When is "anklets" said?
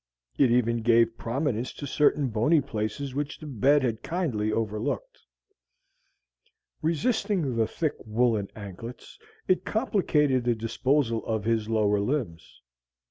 8.55-9.19